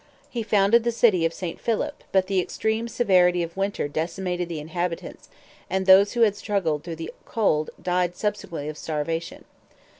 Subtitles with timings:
[0.31, 1.61] He founded the city of St.
[1.61, 5.29] Philip, but the extreme severity of winter decimated the inhabitants,
[5.69, 9.45] and those who had struggled through the cold died subsequently of starvation.